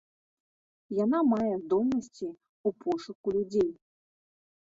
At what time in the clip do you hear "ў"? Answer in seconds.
2.67-2.69